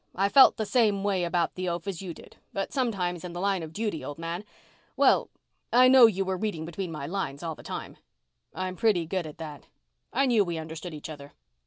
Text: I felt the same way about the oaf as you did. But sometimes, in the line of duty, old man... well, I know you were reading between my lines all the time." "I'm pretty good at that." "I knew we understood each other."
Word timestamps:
I 0.15 0.29
felt 0.29 0.57
the 0.57 0.65
same 0.65 1.03
way 1.03 1.23
about 1.23 1.53
the 1.53 1.69
oaf 1.69 1.87
as 1.87 2.01
you 2.01 2.11
did. 2.15 2.37
But 2.53 2.73
sometimes, 2.73 3.23
in 3.23 3.33
the 3.33 3.39
line 3.39 3.61
of 3.61 3.71
duty, 3.71 4.03
old 4.03 4.17
man... 4.17 4.43
well, 4.97 5.29
I 5.71 5.87
know 5.89 6.07
you 6.07 6.25
were 6.25 6.37
reading 6.39 6.65
between 6.65 6.91
my 6.91 7.05
lines 7.05 7.43
all 7.43 7.53
the 7.53 7.61
time." 7.61 7.97
"I'm 8.51 8.75
pretty 8.75 9.05
good 9.05 9.27
at 9.27 9.37
that." 9.37 9.67
"I 10.11 10.25
knew 10.25 10.43
we 10.43 10.57
understood 10.57 10.95
each 10.95 11.07
other." 11.07 11.33